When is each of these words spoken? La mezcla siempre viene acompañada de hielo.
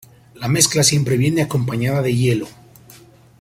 La 0.33 0.47
mezcla 0.47 0.81
siempre 0.81 1.15
viene 1.15 1.43
acompañada 1.43 2.01
de 2.01 2.15
hielo. 2.15 2.47